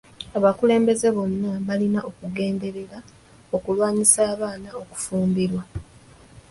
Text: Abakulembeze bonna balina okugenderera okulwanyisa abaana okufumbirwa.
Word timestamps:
Abakulembeze 0.37 1.07
bonna 1.15 1.51
balina 1.67 1.99
okugenderera 2.09 2.97
okulwanyisa 3.55 4.19
abaana 4.33 4.69
okufumbirwa. 4.81 5.63